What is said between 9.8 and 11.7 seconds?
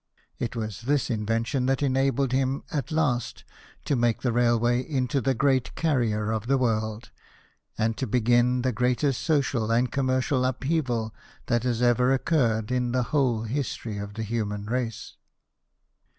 commercial upheaval that